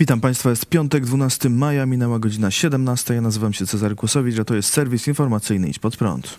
Witam 0.00 0.20
Państwa, 0.20 0.50
jest 0.50 0.66
piątek, 0.66 1.06
12 1.06 1.50
maja, 1.50 1.86
minęła 1.86 2.18
godzina 2.18 2.50
17. 2.50 3.14
Ja 3.14 3.20
nazywam 3.20 3.52
się 3.52 3.66
Cezary 3.66 3.94
Kłosowicz, 3.94 4.38
a 4.38 4.44
to 4.44 4.54
jest 4.54 4.72
serwis 4.72 5.08
informacyjny 5.08 5.68
Idź 5.68 5.78
Pod 5.78 5.96
Prąd. 5.96 6.38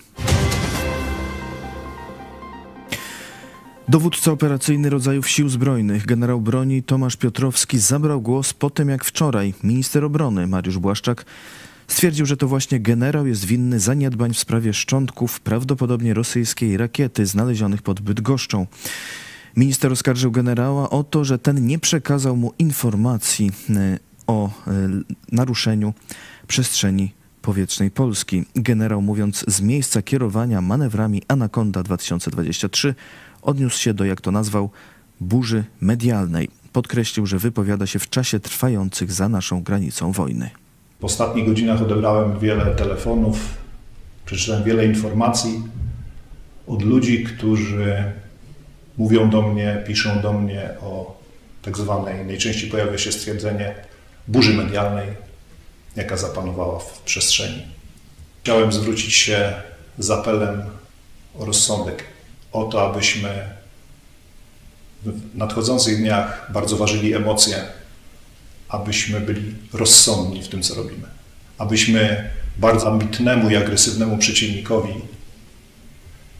Dowódca 3.88 4.32
operacyjny 4.32 4.90
rodzajów 4.90 5.28
sił 5.28 5.48
zbrojnych, 5.48 6.06
generał 6.06 6.40
broni 6.40 6.82
Tomasz 6.82 7.16
Piotrowski 7.16 7.78
zabrał 7.78 8.20
głos 8.20 8.52
po 8.52 8.70
tym, 8.70 8.88
jak 8.88 9.04
wczoraj 9.04 9.54
minister 9.64 10.04
obrony 10.04 10.46
Mariusz 10.46 10.78
Błaszczak 10.78 11.24
stwierdził, 11.88 12.26
że 12.26 12.36
to 12.36 12.48
właśnie 12.48 12.80
generał 12.80 13.26
jest 13.26 13.44
winny 13.44 13.80
zaniedbań 13.80 14.34
w 14.34 14.38
sprawie 14.38 14.74
szczątków 14.74 15.40
prawdopodobnie 15.40 16.14
rosyjskiej 16.14 16.76
rakiety 16.76 17.26
znalezionych 17.26 17.82
pod 17.82 18.00
Bydgoszczą. 18.00 18.66
Minister 19.56 19.92
oskarżył 19.92 20.30
generała 20.30 20.90
o 20.90 21.04
to, 21.04 21.24
że 21.24 21.38
ten 21.38 21.66
nie 21.66 21.78
przekazał 21.78 22.36
mu 22.36 22.52
informacji 22.58 23.50
e, 23.70 23.98
o 24.26 24.48
e, 24.48 24.50
naruszeniu 25.32 25.94
przestrzeni 26.46 27.12
powietrznej 27.42 27.90
Polski. 27.90 28.44
Generał, 28.54 29.02
mówiąc 29.02 29.44
z 29.48 29.60
miejsca 29.60 30.02
kierowania 30.02 30.60
manewrami 30.60 31.22
Anaconda 31.28 31.82
2023, 31.82 32.94
odniósł 33.42 33.78
się 33.78 33.94
do, 33.94 34.04
jak 34.04 34.20
to 34.20 34.30
nazwał, 34.30 34.70
burzy 35.20 35.64
medialnej. 35.80 36.48
Podkreślił, 36.72 37.26
że 37.26 37.38
wypowiada 37.38 37.86
się 37.86 37.98
w 37.98 38.10
czasie 38.10 38.40
trwających 38.40 39.12
za 39.12 39.28
naszą 39.28 39.62
granicą 39.62 40.12
wojny. 40.12 40.50
W 41.00 41.04
ostatnich 41.04 41.46
godzinach 41.46 41.82
odebrałem 41.82 42.38
wiele 42.38 42.66
telefonów, 42.74 43.56
przeczytałem 44.26 44.64
wiele 44.64 44.86
informacji 44.86 45.62
od 46.66 46.82
ludzi, 46.82 47.24
którzy 47.24 48.12
mówią 48.98 49.30
do 49.30 49.42
mnie, 49.42 49.82
piszą 49.86 50.20
do 50.20 50.32
mnie 50.32 50.70
o 50.80 51.22
tak 51.62 51.78
zwanej, 51.78 52.26
najczęściej 52.26 52.70
pojawia 52.70 52.98
się 52.98 53.12
stwierdzenie 53.12 53.74
burzy 54.28 54.54
medialnej, 54.54 55.08
jaka 55.96 56.16
zapanowała 56.16 56.78
w 56.78 57.00
przestrzeni. 57.00 57.62
Chciałem 58.42 58.72
zwrócić 58.72 59.14
się 59.14 59.52
z 59.98 60.10
apelem 60.10 60.62
o 61.38 61.44
rozsądek, 61.44 62.04
o 62.52 62.64
to, 62.64 62.90
abyśmy 62.90 63.48
w 65.02 65.36
nadchodzących 65.36 65.98
dniach 65.98 66.50
bardzo 66.52 66.76
ważyli 66.76 67.14
emocje, 67.14 67.64
abyśmy 68.68 69.20
byli 69.20 69.54
rozsądni 69.72 70.42
w 70.42 70.48
tym, 70.48 70.62
co 70.62 70.74
robimy, 70.74 71.06
abyśmy 71.58 72.30
bardzo 72.56 72.88
ambitnemu 72.88 73.50
i 73.50 73.56
agresywnemu 73.56 74.18
przeciwnikowi 74.18 74.94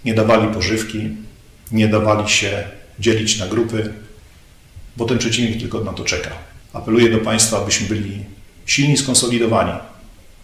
nie 0.04 0.14
dawali 0.14 0.54
pożywki, 0.54 1.10
nie 1.72 1.88
dawali 1.88 2.28
się 2.28 2.64
dzielić 2.98 3.38
na 3.38 3.46
grupy, 3.46 3.92
bo 4.96 5.04
ten 5.04 5.18
przeciwnik 5.18 5.60
tylko 5.60 5.80
na 5.80 5.92
to 5.92 6.04
czeka. 6.04 6.30
Apeluję 6.72 7.10
do 7.10 7.18
Państwa, 7.18 7.58
abyśmy 7.58 7.88
byli 7.88 8.24
silni, 8.66 8.96
skonsolidowani, 8.96 9.72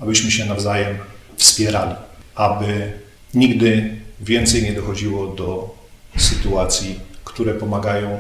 abyśmy 0.00 0.30
się 0.30 0.44
nawzajem 0.44 0.98
wspierali, 1.36 1.94
aby 2.34 2.92
nigdy 3.34 3.96
więcej 4.20 4.62
nie 4.62 4.72
dochodziło 4.72 5.26
do 5.26 5.74
sytuacji, 6.16 7.00
które 7.24 7.54
pomagają 7.54 8.18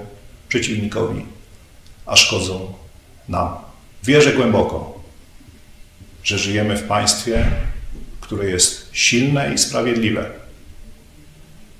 przeciwnikowi, 0.48 1.24
a 2.06 2.16
szkodzą 2.16 2.72
nam. 3.28 3.48
Wierzę 4.04 4.32
głęboko, 4.32 5.00
że 6.22 6.38
żyjemy 6.38 6.76
w 6.76 6.82
państwie, 6.82 7.46
które 8.20 8.50
jest 8.50 8.88
silne 8.92 9.54
i 9.54 9.58
sprawiedliwe 9.58 10.30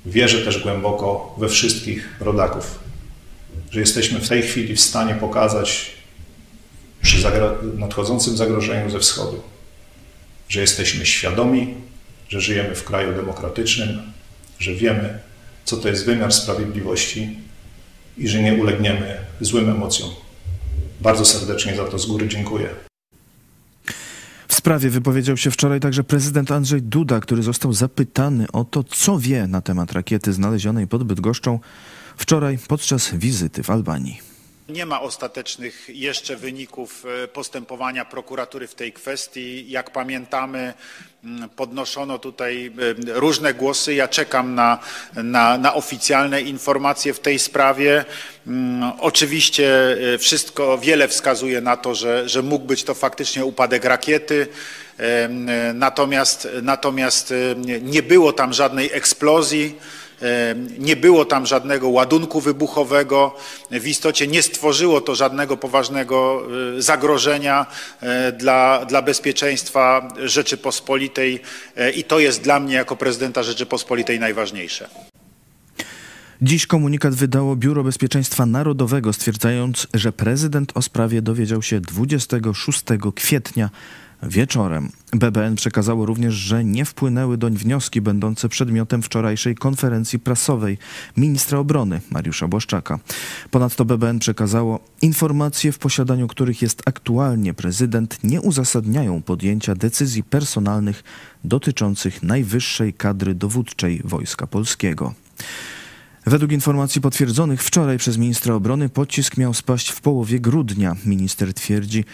Wierzę 0.08 0.44
też 0.44 0.62
głęboko 0.62 1.34
we 1.38 1.48
wszystkich 1.48 2.16
rodaków, 2.20 2.78
że 3.70 3.80
jesteśmy 3.80 4.20
w 4.20 4.28
tej 4.28 4.42
chwili 4.42 4.76
w 4.76 4.80
stanie 4.80 5.14
pokazać 5.14 5.90
przy 7.02 7.30
nadchodzącym 7.74 8.36
zagrożeniu 8.36 8.90
ze 8.90 8.98
wschodu, 8.98 9.42
że 10.48 10.60
jesteśmy 10.60 11.06
świadomi, 11.06 11.74
że 12.28 12.40
żyjemy 12.40 12.74
w 12.74 12.84
kraju 12.84 13.14
demokratycznym, 13.14 14.02
że 14.58 14.74
wiemy, 14.74 15.18
co 15.64 15.76
to 15.76 15.88
jest 15.88 16.06
wymiar 16.06 16.32
sprawiedliwości 16.32 17.38
i 18.18 18.28
że 18.28 18.42
nie 18.42 18.54
ulegniemy 18.54 19.16
złym 19.40 19.70
emocjom. 19.70 20.10
Bardzo 21.00 21.24
serdecznie 21.24 21.76
za 21.76 21.84
to 21.84 21.98
z 21.98 22.06
góry 22.06 22.28
dziękuję 22.28 22.87
sprawie 24.58 24.90
wypowiedział 24.90 25.36
się 25.36 25.50
wczoraj 25.50 25.80
także 25.80 26.04
prezydent 26.04 26.50
Andrzej 26.50 26.82
Duda, 26.82 27.20
który 27.20 27.42
został 27.42 27.72
zapytany 27.72 28.46
o 28.52 28.64
to, 28.64 28.84
co 28.84 29.18
wie 29.18 29.46
na 29.46 29.60
temat 29.60 29.92
rakiety 29.92 30.32
znalezionej 30.32 30.86
pod 30.86 31.04
Bydgoszczą 31.04 31.58
wczoraj 32.16 32.58
podczas 32.68 33.14
wizyty 33.14 33.62
w 33.62 33.70
Albanii. 33.70 34.27
Nie 34.68 34.86
ma 34.86 35.00
ostatecznych 35.00 35.86
jeszcze 35.88 36.36
wyników 36.36 37.04
e, 37.24 37.28
postępowania 37.28 38.04
prokuratury 38.04 38.66
w 38.66 38.74
tej 38.74 38.92
kwestii. 38.92 39.70
Jak 39.70 39.90
pamiętamy, 39.90 40.74
mm, 41.24 41.48
podnoszono 41.48 42.18
tutaj 42.18 42.66
e, 42.66 43.20
różne 43.20 43.54
głosy. 43.54 43.94
Ja 43.94 44.08
czekam 44.08 44.54
na, 44.54 44.78
na, 45.14 45.58
na 45.58 45.74
oficjalne 45.74 46.42
informacje 46.42 47.14
w 47.14 47.20
tej 47.20 47.38
sprawie. 47.38 48.04
Mm, 48.46 48.92
oczywiście 49.00 49.96
e, 50.14 50.18
wszystko, 50.18 50.78
wiele 50.78 51.08
wskazuje 51.08 51.60
na 51.60 51.76
to, 51.76 51.94
że, 51.94 52.28
że 52.28 52.42
mógł 52.42 52.66
być 52.66 52.84
to 52.84 52.94
faktycznie 52.94 53.44
upadek 53.44 53.84
rakiety. 53.84 54.46
Natomiast, 55.74 56.48
natomiast 56.62 57.34
nie 57.82 58.02
było 58.02 58.32
tam 58.32 58.52
żadnej 58.52 58.90
eksplozji. 58.92 59.74
Nie 60.78 60.96
było 60.96 61.24
tam 61.24 61.46
żadnego 61.46 61.88
ładunku 61.88 62.40
wybuchowego. 62.40 63.34
W 63.70 63.86
istocie 63.86 64.26
nie 64.26 64.42
stworzyło 64.42 65.00
to 65.00 65.14
żadnego 65.14 65.56
poważnego 65.56 66.42
e, 66.78 66.82
zagrożenia 66.82 67.66
e, 68.00 68.32
dla, 68.32 68.84
dla 68.84 69.02
bezpieczeństwa 69.02 70.08
Rzeczypospolitej 70.24 71.40
e, 71.76 71.90
i 71.90 72.04
to 72.04 72.18
jest 72.18 72.42
dla 72.42 72.60
mnie 72.60 72.74
jako 72.74 72.96
prezydenta 72.96 73.42
Rzeczypospolitej 73.42 74.20
najważniejsze. 74.20 74.88
Dziś 76.42 76.66
komunikat 76.66 77.14
wydało 77.14 77.56
Biuro 77.56 77.84
Bezpieczeństwa 77.84 78.46
Narodowego, 78.46 79.12
stwierdzając, 79.12 79.86
że 79.94 80.12
prezydent 80.12 80.72
o 80.74 80.82
sprawie 80.82 81.22
dowiedział 81.22 81.62
się 81.62 81.80
26 81.80 82.82
kwietnia 83.14 83.70
Wieczorem 84.22 84.92
BBN 85.12 85.54
przekazało 85.54 86.06
również, 86.06 86.34
że 86.34 86.64
nie 86.64 86.84
wpłynęły 86.84 87.38
doń 87.38 87.56
wnioski 87.56 88.00
będące 88.00 88.48
przedmiotem 88.48 89.02
wczorajszej 89.02 89.54
konferencji 89.54 90.18
prasowej 90.18 90.78
ministra 91.16 91.58
obrony 91.58 92.00
Mariusza 92.10 92.48
Błaszczaka. 92.48 92.98
Ponadto 93.50 93.84
BBN 93.84 94.18
przekazało 94.18 94.80
informacje, 95.02 95.72
w 95.72 95.78
posiadaniu 95.78 96.28
których 96.28 96.62
jest 96.62 96.82
aktualnie 96.86 97.54
prezydent, 97.54 98.18
nie 98.24 98.40
uzasadniają 98.40 99.22
podjęcia 99.22 99.74
decyzji 99.74 100.22
personalnych 100.22 101.04
dotyczących 101.44 102.22
najwyższej 102.22 102.92
kadry 102.92 103.34
dowódczej 103.34 104.00
Wojska 104.04 104.46
Polskiego. 104.46 105.14
Według 106.26 106.52
informacji 106.52 107.00
potwierdzonych 107.00 107.62
wczoraj 107.62 107.98
przez 107.98 108.16
ministra 108.16 108.54
obrony 108.54 108.88
pocisk 108.88 109.36
miał 109.36 109.54
spaść 109.54 109.90
w 109.90 110.00
połowie 110.00 110.40
grudnia. 110.40 110.96
Minister 111.06 111.54
twierdzi, 111.54 112.04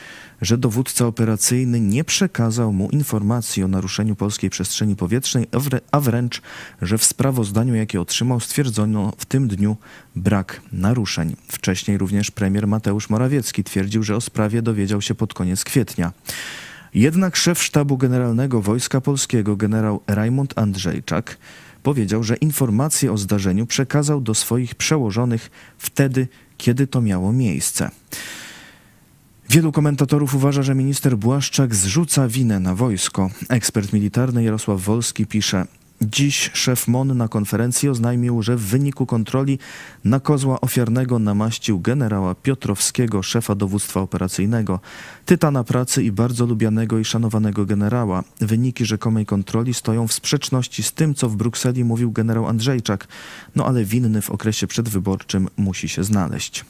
że 0.42 0.58
dowódca 0.58 1.06
operacyjny 1.06 1.80
nie 1.80 2.04
przekazał 2.04 2.72
mu 2.72 2.90
informacji 2.90 3.62
o 3.62 3.68
naruszeniu 3.68 4.16
polskiej 4.16 4.50
przestrzeni 4.50 4.96
powietrznej, 4.96 5.46
a 5.92 6.00
wręcz, 6.00 6.42
że 6.82 6.98
w 6.98 7.04
sprawozdaniu, 7.04 7.74
jakie 7.74 8.00
otrzymał, 8.00 8.40
stwierdzono 8.40 9.12
w 9.18 9.26
tym 9.26 9.48
dniu 9.48 9.76
brak 10.16 10.60
naruszeń. 10.72 11.36
Wcześniej 11.48 11.98
również 11.98 12.30
premier 12.30 12.66
Mateusz 12.66 13.10
Morawiecki 13.10 13.64
twierdził, 13.64 14.02
że 14.02 14.16
o 14.16 14.20
sprawie 14.20 14.62
dowiedział 14.62 15.02
się 15.02 15.14
pod 15.14 15.34
koniec 15.34 15.64
kwietnia. 15.64 16.12
Jednak 16.94 17.36
szef 17.36 17.62
sztabu 17.62 17.96
generalnego 17.98 18.60
Wojska 18.60 19.00
Polskiego 19.00 19.56
generał 19.56 20.00
Rajmund 20.06 20.58
Andrzejczak 20.58 21.36
powiedział, 21.84 22.22
że 22.22 22.36
informacje 22.36 23.12
o 23.12 23.18
zdarzeniu 23.18 23.66
przekazał 23.66 24.20
do 24.20 24.34
swoich 24.34 24.74
przełożonych 24.74 25.50
wtedy, 25.78 26.28
kiedy 26.56 26.86
to 26.86 27.00
miało 27.00 27.32
miejsce. 27.32 27.90
Wielu 29.50 29.72
komentatorów 29.72 30.34
uważa, 30.34 30.62
że 30.62 30.74
minister 30.74 31.16
Błaszczak 31.16 31.74
zrzuca 31.74 32.28
winę 32.28 32.60
na 32.60 32.74
wojsko. 32.74 33.30
Ekspert 33.48 33.92
militarny 33.92 34.44
Jarosław 34.44 34.80
Wolski 34.80 35.26
pisze: 35.26 35.66
Dziś 36.02 36.50
szef 36.52 36.88
MON 36.88 37.16
na 37.16 37.28
konferencji 37.28 37.88
oznajmił, 37.88 38.42
że 38.42 38.56
w 38.56 38.60
wyniku 38.60 39.06
kontroli 39.06 39.58
na 40.04 40.20
kozła 40.20 40.60
ofiarnego 40.60 41.18
namaścił 41.18 41.80
generała 41.80 42.34
Piotrowskiego, 42.34 43.22
szefa 43.22 43.54
dowództwa 43.54 44.00
operacyjnego, 44.00 44.80
tytana 45.26 45.64
pracy 45.64 46.02
i 46.02 46.12
bardzo 46.12 46.46
lubianego 46.46 46.98
i 46.98 47.04
szanowanego 47.04 47.66
generała. 47.66 48.24
Wyniki 48.40 48.84
rzekomej 48.84 49.26
kontroli 49.26 49.74
stoją 49.74 50.08
w 50.08 50.12
sprzeczności 50.12 50.82
z 50.82 50.92
tym, 50.92 51.14
co 51.14 51.28
w 51.28 51.36
Brukseli 51.36 51.84
mówił 51.84 52.12
generał 52.12 52.46
Andrzejczak, 52.46 53.08
no 53.56 53.66
ale 53.66 53.84
winny 53.84 54.22
w 54.22 54.30
okresie 54.30 54.66
przedwyborczym 54.66 55.48
musi 55.56 55.88
się 55.88 56.04
znaleźć. 56.04 56.64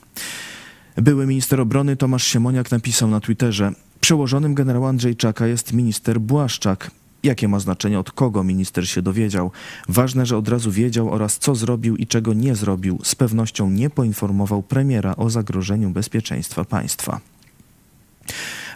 Były 0.97 1.27
minister 1.27 1.61
obrony 1.61 1.97
Tomasz 1.97 2.25
Siemoniak 2.25 2.71
napisał 2.71 3.11
na 3.11 3.21
Twitterze: 3.21 3.73
Przełożonym 4.01 4.55
generała 4.55 4.89
Andrzejczaka 4.89 5.47
jest 5.47 5.73
minister 5.73 6.21
Błaszczak. 6.21 6.91
Jakie 7.25 7.49
ma 7.49 7.59
znaczenie, 7.59 7.99
od 7.99 8.13
kogo 8.13 8.45
minister 8.45 8.89
się 8.89 9.03
dowiedział? 9.03 9.51
Ważne, 9.89 10.27
że 10.27 10.37
od 10.37 10.49
razu 10.49 10.71
wiedział 10.71 11.11
oraz 11.11 11.39
co 11.39 11.55
zrobił 11.55 11.97
i 11.97 12.07
czego 12.07 12.35
nie 12.35 12.55
zrobił. 12.55 12.99
Z 13.03 13.15
pewnością 13.15 13.71
nie 13.71 13.91
poinformował 13.91 14.63
premiera 14.63 15.17
o 15.17 15.31
zagrożeniu 15.31 15.91
bezpieczeństwa 15.91 16.65
państwa. 16.65 17.21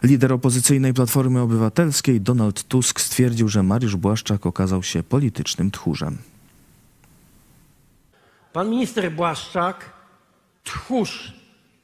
Lider 0.03 0.33
opozycyjnej 0.33 0.95
Platformy 0.95 1.41
Obywatelskiej 1.41 2.21
Donald 2.21 2.65
Tusk 2.65 3.01
stwierdził, 3.01 3.49
że 3.49 3.63
Mariusz 3.63 3.97
Błaszczak 3.97 4.47
okazał 4.47 4.83
się 4.83 5.03
politycznym 5.03 5.71
tchórzem. 5.71 6.19
Pan 8.53 8.71
minister 8.71 9.13
Błaszczak, 9.13 9.93
tchórz, 10.65 11.33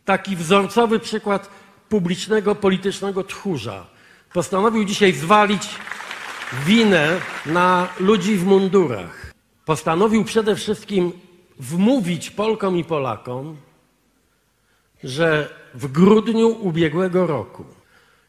taki 0.05 0.37
wzorcowy 0.37 1.01
przykład 1.01 1.51
publicznego, 1.89 2.55
politycznego 2.55 3.25
tchórza, 3.25 3.87
postanowił 4.33 4.85
dzisiaj 4.85 5.13
zwalić 5.13 5.69
winę 6.67 7.21
na 7.47 7.89
ludzi 8.01 8.37
w 8.37 8.47
mundurach. 8.47 9.33
Postanowił 9.65 10.25
przede 10.25 10.57
wszystkim 10.57 11.13
wmówić 11.59 12.31
Polkom 12.31 12.77
i 12.77 12.85
Polakom, 12.85 13.57
że 15.05 15.49
w 15.75 15.87
grudniu 15.87 16.49
ubiegłego 16.49 17.27
roku 17.27 17.65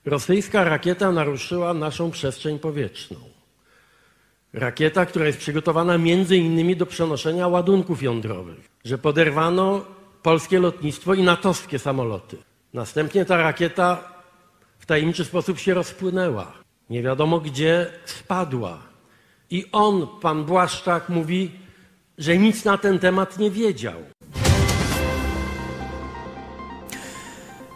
rosyjska 0.06 0.63
rakieta 0.63 1.12
naruszyła 1.12 1.74
naszą 1.74 2.12
przestrzeń 2.12 2.60
powietrzną. 2.60 3.18
Rakieta, 4.54 5.06
która 5.06 5.25
jest 5.25 5.39
przygotowana 5.39 5.98
między 5.98 6.38
innymi 6.38 6.75
do 6.75 6.86
przenoszenia 6.86 7.48
ładunków 7.48 8.04
jądrowych, 8.04 8.69
że 8.86 8.98
poderwano 8.98 9.86
polskie 10.24 10.60
lotnictwo 10.60 11.13
i 11.13 11.24
natowskie 11.24 11.80
samoloty. 11.80 12.38
Następnie 12.74 13.25
ta 13.25 13.38
rakieta 13.38 14.16
w 14.80 14.86
tajemniczy 14.86 15.25
sposób 15.25 15.60
się 15.60 15.74
rozpłynęła. 15.74 16.64
Nie 16.89 17.03
wiadomo 17.03 17.39
gdzie 17.39 17.87
spadła. 18.05 18.77
I 19.49 19.65
on, 19.71 20.07
pan 20.21 20.45
Błaszczak, 20.45 21.09
mówi, 21.09 21.51
że 22.17 22.37
nic 22.37 22.65
na 22.65 22.77
ten 22.77 22.99
temat 22.99 23.39
nie 23.39 23.51
wiedział. 23.51 23.95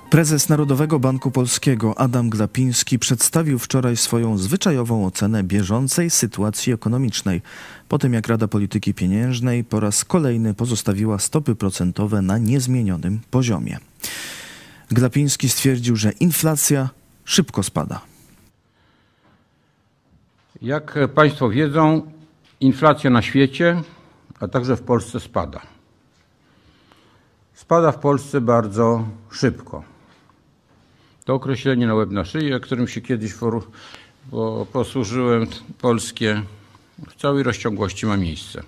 Prezes 0.09 0.50
Narodowego 0.50 1.00
Banku 1.00 1.31
Polskiego 1.31 2.00
Adam 2.00 2.29
Glapiński 2.29 3.00
przedstawił 3.00 3.59
wczoraj 3.59 3.97
swoją 3.97 4.38
zwyczajową 4.38 5.06
ocenę 5.06 5.44
bieżącej 5.44 6.09
sytuacji 6.09 6.73
ekonomicznej, 6.73 7.41
po 7.89 7.97
tym 7.97 8.13
jak 8.13 8.27
Rada 8.27 8.47
Polityki 8.47 8.94
Pieniężnej 8.94 9.63
po 9.63 9.79
raz 9.79 10.05
kolejny 10.05 10.53
pozostawiła 10.53 11.19
stopy 11.19 11.55
procentowe 11.55 12.21
na 12.21 12.38
niezmienionym 12.38 13.19
poziomie. 13.31 13.77
Glapiński 14.91 15.50
stwierdził, 15.50 15.95
że 15.95 16.12
inflacja 16.12 16.89
szybko 17.25 17.63
spada. 17.63 18.01
Jak 20.61 20.97
Państwo 21.15 21.50
wiedzą, 21.50 22.11
inflacja 22.59 23.09
na 23.09 23.21
świecie, 23.21 23.81
a 24.39 24.47
także 24.47 24.75
w 24.75 24.81
Polsce 24.81 25.19
spada. 25.19 25.61
Spada 27.53 27.91
w 27.91 28.00
Polsce 28.00 28.41
bardzo 28.41 29.07
szybko. 29.31 29.83
To 31.25 31.33
określenie 31.33 31.88
na 31.88 31.95
łeb 31.95 32.11
na 32.11 32.25
szyję, 32.25 32.59
którym 32.59 32.88
się 32.88 33.01
kiedyś 33.01 33.33
posłużyłem, 34.73 35.47
polskie, 35.81 36.41
w 37.09 37.15
całej 37.15 37.44
rozciągłości 37.44 38.05
ma 38.05 38.17
miejsce. 38.17 38.63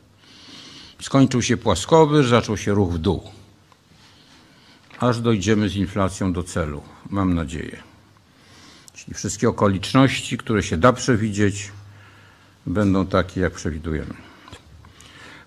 Skończył 1.01 1.41
się 1.41 1.57
płaskowy, 1.57 2.23
zaczął 2.23 2.57
się 2.57 2.73
ruch 2.73 2.93
w 2.93 2.97
dół. 2.97 3.23
Aż 4.99 5.19
dojdziemy 5.19 5.69
z 5.69 5.75
inflacją 5.75 6.33
do 6.33 6.43
celu, 6.43 6.81
mam 7.09 7.33
nadzieję. 7.33 7.77
Czyli 8.93 9.13
wszystkie 9.13 9.49
okoliczności, 9.49 10.37
które 10.37 10.63
się 10.63 10.77
da 10.77 10.93
przewidzieć, 10.93 11.71
będą 12.65 13.05
takie, 13.05 13.41
jak 13.41 13.53
przewidujemy. 13.53 14.13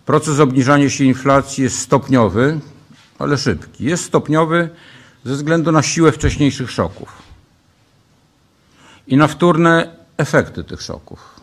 Proces 0.06 0.40
obniżania 0.40 0.90
się 0.90 1.04
inflacji 1.04 1.64
jest 1.64 1.78
stopniowy, 1.78 2.60
ale 3.18 3.38
szybki. 3.38 3.84
Jest 3.84 4.04
stopniowy 4.04 4.68
ze 5.24 5.34
względu 5.34 5.72
na 5.72 5.82
siłę 5.82 6.12
wcześniejszych 6.12 6.70
szoków 6.70 7.22
i 9.06 9.16
na 9.16 9.26
wtórne 9.26 9.96
efekty 10.16 10.64
tych 10.64 10.82
szoków, 10.82 11.40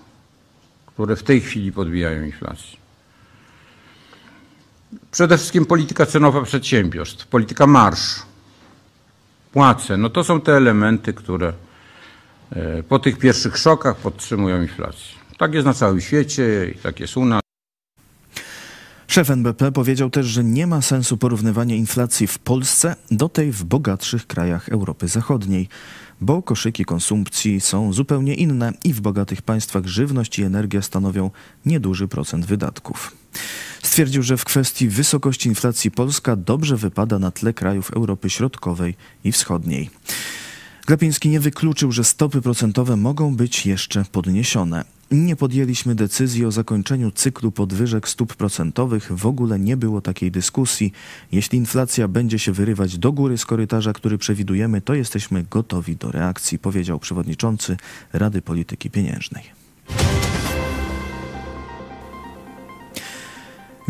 które 0.85 1.15
w 1.15 1.23
tej 1.23 1.41
chwili 1.41 1.71
podbijają 1.71 2.23
inflację. 2.23 2.81
Przede 5.11 5.37
wszystkim 5.37 5.65
polityka 5.65 6.05
cenowa 6.05 6.41
przedsiębiorstw, 6.41 7.27
polityka 7.27 7.67
marsz, 7.67 8.21
płace. 9.51 9.97
No 9.97 10.09
to 10.09 10.23
są 10.23 10.41
te 10.41 10.57
elementy, 10.57 11.13
które 11.13 11.53
e, 12.51 12.83
po 12.83 12.99
tych 12.99 13.17
pierwszych 13.17 13.57
szokach 13.57 13.95
podtrzymują 13.95 14.61
inflację. 14.61 15.20
Tak 15.41 15.53
jest 15.53 15.65
na 15.65 15.73
całym 15.73 16.01
świecie 16.01 16.71
i 16.75 16.77
tak 16.77 16.99
jest 16.99 17.17
u 17.17 17.25
nas. 17.25 17.41
Szef 19.07 19.29
NBP 19.29 19.71
powiedział 19.71 20.09
też, 20.09 20.25
że 20.25 20.43
nie 20.43 20.67
ma 20.67 20.81
sensu 20.81 21.17
porównywania 21.17 21.75
inflacji 21.75 22.27
w 22.27 22.39
Polsce 22.39 22.95
do 23.11 23.29
tej 23.29 23.51
w 23.51 23.63
bogatszych 23.63 24.27
krajach 24.27 24.69
Europy 24.69 25.07
Zachodniej, 25.07 25.69
bo 26.21 26.41
koszyki 26.41 26.85
konsumpcji 26.85 27.61
są 27.61 27.93
zupełnie 27.93 28.35
inne 28.35 28.73
i 28.83 28.93
w 28.93 29.01
bogatych 29.01 29.41
państwach 29.41 29.85
żywność 29.87 30.39
i 30.39 30.43
energia 30.43 30.81
stanowią 30.81 31.31
nieduży 31.65 32.07
procent 32.07 32.45
wydatków. 32.45 33.15
Stwierdził, 33.83 34.23
że 34.23 34.37
w 34.37 34.45
kwestii 34.45 34.87
wysokości 34.87 35.49
inflacji 35.49 35.91
Polska 35.91 36.35
dobrze 36.35 36.77
wypada 36.77 37.19
na 37.19 37.31
tle 37.31 37.53
krajów 37.53 37.91
Europy 37.91 38.29
Środkowej 38.29 38.95
i 39.23 39.31
Wschodniej. 39.31 39.89
Glapiński 40.87 41.29
nie 41.29 41.39
wykluczył, 41.39 41.91
że 41.91 42.03
stopy 42.03 42.41
procentowe 42.41 42.95
mogą 42.95 43.35
być 43.35 43.65
jeszcze 43.65 44.05
podniesione. 44.11 44.83
Nie 45.11 45.35
podjęliśmy 45.35 45.95
decyzji 45.95 46.45
o 46.45 46.51
zakończeniu 46.51 47.11
cyklu 47.11 47.51
podwyżek 47.51 48.09
stóp 48.09 48.35
procentowych. 48.35 49.11
W 49.11 49.25
ogóle 49.25 49.59
nie 49.59 49.77
było 49.77 50.01
takiej 50.01 50.31
dyskusji. 50.31 50.91
Jeśli 51.31 51.57
inflacja 51.57 52.07
będzie 52.07 52.39
się 52.39 52.51
wyrywać 52.51 52.97
do 52.97 53.11
góry 53.11 53.37
z 53.37 53.45
korytarza, 53.45 53.93
który 53.93 54.17
przewidujemy, 54.17 54.81
to 54.81 54.93
jesteśmy 54.93 55.45
gotowi 55.51 55.95
do 55.95 56.11
reakcji, 56.11 56.59
powiedział 56.59 56.99
przewodniczący 56.99 57.77
Rady 58.13 58.41
Polityki 58.41 58.89
Pieniężnej. 58.89 59.43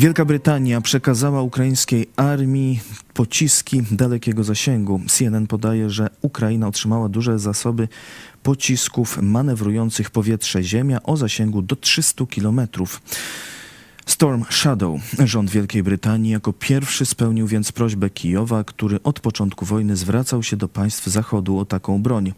Wielka 0.02 0.26
Brytania 0.26 0.82
przekazała 0.82 1.42
ukraińskiej 1.42 2.10
armii 2.16 2.80
pociski 3.14 3.82
dalekiego 3.92 4.44
zasięgu. 4.44 5.02
CNN 5.08 5.48
podaje, 5.48 5.90
że 5.90 6.10
Ukraina 6.22 6.68
otrzymała 6.68 7.10
duże 7.10 7.40
zasoby 7.40 7.88
pocisków 8.44 9.18
manewrujących 9.22 10.10
powietrze-ziemia 10.10 11.04
o 11.04 11.18
zasięgu 11.18 11.62
do 11.62 11.76
300 11.76 12.26
kilometrów. 12.26 13.02
Storm 14.06 14.44
Shadow. 14.50 15.02
Rząd 15.26 15.50
Wielkiej 15.50 15.84
Brytanii 15.84 16.32
jako 16.32 16.54
pierwszy 16.54 17.06
spełnił 17.06 17.48
więc 17.48 17.72
prośbę 17.72 18.10
Kijowa, 18.10 18.64
który 18.64 19.04
od 19.04 19.20
początku 19.20 19.66
wojny 19.66 19.96
zwracał 19.96 20.44
się 20.44 20.58
do 20.58 20.68
państw 20.68 21.08
Zachodu 21.08 21.60
o 21.60 21.66
taką 21.66 22.02
broń. 22.02 22.34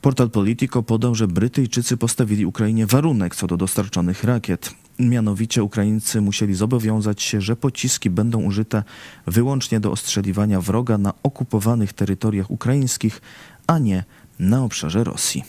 Portal 0.00 0.30
Politico 0.30 0.82
podał, 0.82 1.14
że 1.14 1.28
Brytyjczycy 1.28 1.96
postawili 1.96 2.46
Ukrainie 2.46 2.86
warunek 2.86 3.36
co 3.36 3.46
do 3.46 3.56
dostarczonych 3.56 4.24
rakiet. 4.24 4.81
Mianowicie 4.98 5.62
Ukraińcy 5.62 6.20
musieli 6.20 6.54
zobowiązać 6.54 7.22
się, 7.22 7.40
że 7.40 7.56
pociski 7.56 8.10
będą 8.10 8.42
użyte 8.42 8.82
wyłącznie 9.26 9.80
do 9.80 9.90
ostrzeliwania 9.90 10.60
wroga 10.60 10.98
na 10.98 11.12
okupowanych 11.22 11.92
terytoriach 11.92 12.50
ukraińskich, 12.50 13.20
a 13.66 13.78
nie 13.78 14.04
na 14.38 14.64
obszarze 14.64 15.04
Rosji. 15.04 15.44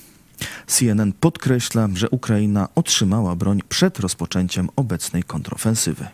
CNN 0.68 1.14
podkreśla, 1.14 1.90
że 1.94 2.10
Ukraina 2.10 2.68
otrzymała 2.76 3.36
broń 3.36 3.60
przed 3.70 4.00
rozpoczęciem 4.00 4.70
obecnej 4.76 5.24
kontrofensywy. 5.24 6.08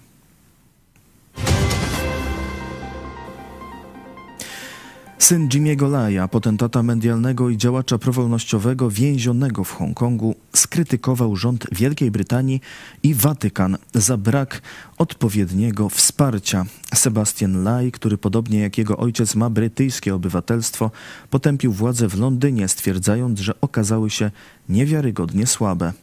Syn 5.30 5.50
Jimmy'ego 5.50 5.92
Laja, 5.92 6.28
potentata 6.28 6.84
medialnego 6.84 7.50
i 7.50 7.58
działacza 7.58 7.98
prowolnościowego 7.98 8.90
więzionego 8.90 9.64
w 9.64 9.72
Hongkongu, 9.72 10.36
skrytykował 10.56 11.36
rząd 11.36 11.68
Wielkiej 11.72 12.12
Brytanii 12.12 12.62
i 13.04 13.14
Watykan 13.14 13.78
za 13.94 14.18
brak 14.18 14.62
odpowiedniego 14.98 15.90
wsparcia. 15.90 16.66
Sebastian 16.96 17.64
Lai, 17.64 17.92
który 17.92 18.18
podobnie 18.18 18.60
jak 18.60 18.78
jego 18.78 18.98
ojciec 18.98 19.36
ma 19.36 19.50
brytyjskie 19.50 20.16
obywatelstwo, 20.16 20.92
potępił 21.30 21.74
władze 21.74 22.08
w 22.08 22.20
Londynie, 22.20 22.68
stwierdzając, 22.68 23.40
że 23.40 23.62
okazały 23.62 24.10
się 24.10 24.32
niewiarygodnie 24.70 25.48
słabe. 25.48 25.94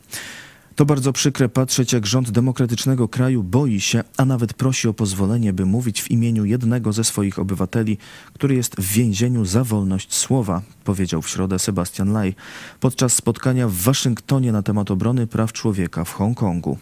To 0.77 0.85
bardzo 0.85 1.13
przykre 1.13 1.49
patrzeć, 1.49 1.93
jak 1.93 2.07
rząd 2.07 2.31
demokratycznego 2.31 3.09
kraju 3.09 3.43
boi 3.43 3.81
się, 3.81 4.05
a 4.17 4.25
nawet 4.25 4.55
prosi 4.55 4.89
o 4.89 4.95
pozwolenie, 4.95 5.53
by 5.53 5.67
mówić 5.67 6.03
w 6.03 6.11
imieniu 6.11 6.45
jednego 6.45 6.93
ze 6.93 7.05
swoich 7.05 7.39
obywateli, 7.39 7.99
który 8.33 8.55
jest 8.55 8.77
w 8.77 8.93
więzieniu 8.93 9.45
za 9.45 9.65
wolność 9.65 10.15
słowa, 10.15 10.63
powiedział 10.85 11.23
w 11.23 11.29
środę 11.29 11.59
Sebastian 11.59 12.13
Lai 12.13 12.35
podczas 12.81 13.13
spotkania 13.13 13.69
w 13.69 13.73
Waszyngtonie 13.73 14.53
na 14.53 14.63
temat 14.63 14.91
obrony 14.91 15.27
praw 15.27 15.53
człowieka 15.53 16.05
w 16.05 16.13
Hongkongu. 16.13 16.79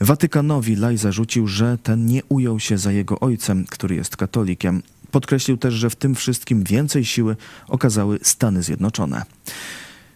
Watykanowi 0.00 0.76
Lai 0.76 0.96
zarzucił, 0.96 1.46
że 1.46 1.78
ten 1.82 2.06
nie 2.06 2.24
ujął 2.28 2.60
się 2.60 2.78
za 2.78 2.92
jego 2.92 3.20
ojcem, 3.20 3.64
który 3.64 3.94
jest 3.94 4.16
katolikiem. 4.16 4.82
Podkreślił 5.10 5.56
też, 5.56 5.74
że 5.74 5.90
w 5.90 5.96
tym 5.96 6.14
wszystkim 6.14 6.64
więcej 6.64 7.04
siły 7.04 7.36
okazały 7.68 8.18
Stany 8.22 8.62
Zjednoczone. 8.62 9.22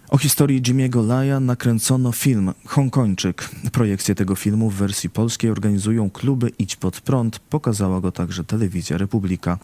O 0.08 0.18
historii 0.18 0.62
Jimmy'ego 0.62 1.06
Laja 1.06 1.40
nakręcono 1.40 2.12
film 2.12 2.52
Hongkończyk. 2.66 3.50
Projekcję 3.72 4.14
tego 4.14 4.34
filmu 4.34 4.70
w 4.70 4.74
wersji 4.74 5.10
polskiej 5.10 5.50
organizują 5.50 6.10
kluby 6.10 6.52
Idź 6.58 6.76
Pod 6.76 7.00
Prąd. 7.00 7.38
Pokazała 7.38 8.00
go 8.00 8.12
także 8.12 8.44
telewizja 8.44 8.98
Republika. 8.98 9.58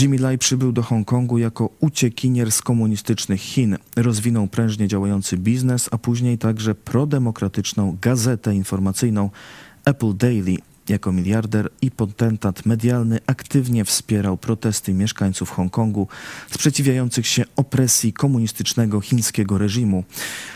Jimmy 0.00 0.18
Lai 0.18 0.38
przybył 0.38 0.72
do 0.72 0.82
Hongkongu 0.82 1.38
jako 1.38 1.70
uciekinier 1.80 2.52
z 2.52 2.62
komunistycznych 2.62 3.40
Chin. 3.40 3.76
Rozwinął 3.96 4.46
prężnie 4.46 4.88
działający 4.88 5.36
biznes, 5.36 5.88
a 5.92 5.98
później 5.98 6.38
także 6.38 6.74
prodemokratyczną 6.74 7.96
gazetę 8.00 8.54
informacyjną 8.54 9.30
Apple 9.84 10.16
Daily. 10.16 10.56
Jako 10.88 11.12
miliarder 11.12 11.70
i 11.82 11.90
potentat 11.90 12.66
medialny 12.66 13.18
aktywnie 13.26 13.84
wspierał 13.84 14.36
protesty 14.36 14.94
mieszkańców 14.94 15.50
Hongkongu 15.50 16.08
sprzeciwiających 16.50 17.26
się 17.26 17.44
opresji 17.56 18.12
komunistycznego 18.12 19.00
chińskiego 19.00 19.58
reżimu. 19.58 20.04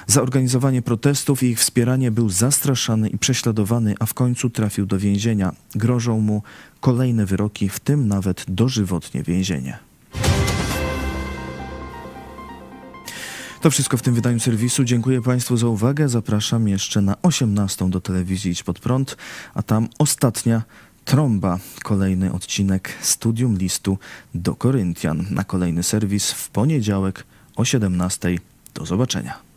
Za 0.06 0.22
organizowanie 0.22 0.82
protestów 0.82 1.42
i 1.42 1.46
ich 1.46 1.58
wspieranie 1.58 2.10
był 2.10 2.28
zastraszany 2.28 3.08
i 3.08 3.18
prześladowany, 3.18 3.94
a 4.00 4.06
w 4.06 4.14
końcu 4.14 4.50
trafił 4.50 4.86
do 4.86 4.98
więzienia. 4.98 5.52
Grożą 5.74 6.20
mu 6.20 6.42
kolejne 6.80 7.26
wyroki, 7.26 7.68
w 7.68 7.80
tym 7.80 8.08
nawet 8.08 8.44
dożywotnie 8.48 9.22
więzienie. 9.22 9.87
To 13.60 13.70
wszystko 13.70 13.96
w 13.96 14.02
tym 14.02 14.14
wydaniu 14.14 14.40
serwisu. 14.40 14.84
Dziękuję 14.84 15.22
Państwu 15.22 15.56
za 15.56 15.66
uwagę. 15.66 16.08
Zapraszam 16.08 16.68
jeszcze 16.68 17.00
na 17.00 17.16
18 17.22 17.90
do 17.90 18.00
telewizji 18.00 18.50
Idź 18.50 18.62
Pod 18.62 18.78
Prąd, 18.78 19.16
a 19.54 19.62
tam 19.62 19.88
ostatnia 19.98 20.62
trąba. 21.04 21.58
Kolejny 21.82 22.32
odcinek 22.32 22.92
Studium 23.00 23.56
Listu 23.56 23.98
do 24.34 24.54
Koryntian. 24.54 25.26
Na 25.30 25.44
kolejny 25.44 25.82
serwis 25.82 26.32
w 26.32 26.50
poniedziałek 26.50 27.24
o 27.56 27.64
17. 27.64 28.38
Do 28.74 28.86
zobaczenia. 28.86 29.47